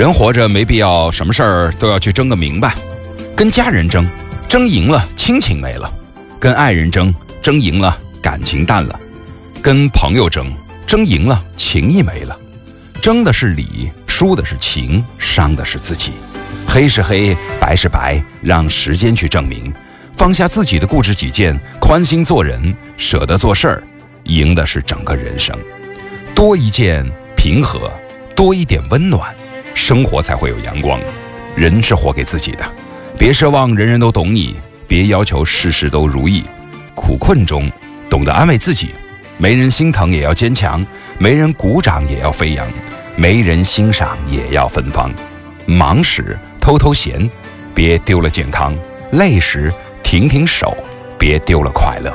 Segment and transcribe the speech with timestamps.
[0.00, 2.74] 人活着没必要什么事儿都要去争个明白，
[3.36, 4.02] 跟家人争，
[4.48, 5.92] 争赢了亲情没了；
[6.38, 8.98] 跟爱人争，争赢了感情淡了；
[9.60, 10.50] 跟朋友争，
[10.86, 12.34] 争赢了情谊没了。
[12.98, 16.12] 争的是理，输的是情，伤的是自己。
[16.66, 19.70] 黑是黑，白是白，让时间去证明。
[20.16, 23.82] 放下自己的固执己见，宽心做人，舍得做事儿，
[24.24, 25.54] 赢的是整个人生。
[26.34, 27.06] 多一件
[27.36, 27.92] 平和，
[28.34, 29.30] 多一点温暖，
[29.80, 31.00] 生活才会有阳光。
[31.56, 32.64] 人是活给自己的，
[33.18, 34.54] 别奢望人人都懂你，
[34.86, 36.44] 别要求事事都如意。
[36.94, 37.68] 苦困中，
[38.08, 38.94] 懂得安慰自己。
[39.38, 40.86] 没人心疼也要坚强，
[41.18, 42.70] 没人鼓掌也要飞扬，
[43.16, 45.10] 没人欣赏也要芬芳。
[45.64, 47.28] 忙时偷偷闲，
[47.74, 48.72] 别丢了健康；
[49.12, 50.76] 累时停停手，
[51.18, 52.12] 别丢了快乐。